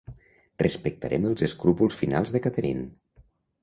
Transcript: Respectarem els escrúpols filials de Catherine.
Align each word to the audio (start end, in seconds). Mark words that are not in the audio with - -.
Respectarem 0.63 1.29
els 1.33 1.45
escrúpols 1.51 2.01
filials 2.03 2.37
de 2.37 2.47
Catherine. 2.47 2.93